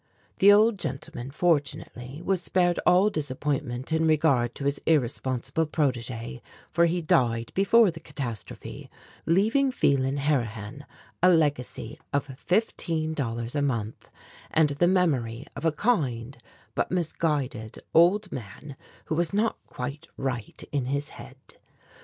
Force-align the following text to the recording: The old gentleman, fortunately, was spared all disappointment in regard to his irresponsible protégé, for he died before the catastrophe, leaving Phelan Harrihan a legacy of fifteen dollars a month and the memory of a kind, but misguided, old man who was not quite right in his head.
The 0.39 0.51
old 0.51 0.79
gentleman, 0.79 1.29
fortunately, 1.29 2.23
was 2.23 2.41
spared 2.41 2.79
all 2.87 3.11
disappointment 3.11 3.93
in 3.93 4.07
regard 4.07 4.55
to 4.55 4.65
his 4.65 4.81
irresponsible 4.87 5.67
protégé, 5.67 6.41
for 6.71 6.87
he 6.87 7.03
died 7.03 7.51
before 7.53 7.91
the 7.91 7.99
catastrophe, 7.99 8.89
leaving 9.27 9.71
Phelan 9.71 10.17
Harrihan 10.17 10.87
a 11.21 11.29
legacy 11.29 11.99
of 12.11 12.25
fifteen 12.35 13.13
dollars 13.13 13.53
a 13.55 13.61
month 13.61 14.09
and 14.49 14.69
the 14.69 14.87
memory 14.87 15.45
of 15.55 15.65
a 15.65 15.71
kind, 15.71 16.35
but 16.73 16.89
misguided, 16.89 17.77
old 17.93 18.31
man 18.31 18.75
who 19.05 19.13
was 19.13 19.33
not 19.33 19.59
quite 19.67 20.07
right 20.17 20.63
in 20.71 20.85
his 20.85 21.09
head. 21.09 21.37